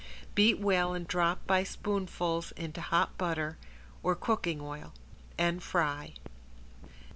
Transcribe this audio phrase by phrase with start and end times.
[0.33, 3.59] Beat well and drop by spoonfuls into hot butter
[4.01, 4.95] or cooking oil
[5.37, 6.15] and fry.